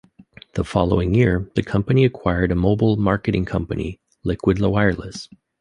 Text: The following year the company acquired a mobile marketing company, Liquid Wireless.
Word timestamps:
The 0.55 0.63
following 0.63 1.13
year 1.13 1.47
the 1.53 1.61
company 1.61 2.05
acquired 2.05 2.51
a 2.51 2.55
mobile 2.55 2.97
marketing 2.97 3.45
company, 3.45 3.99
Liquid 4.23 4.59
Wireless. 4.59 5.29